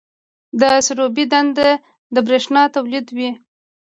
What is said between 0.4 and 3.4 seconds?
د سروبي بند بریښنا تولیدوي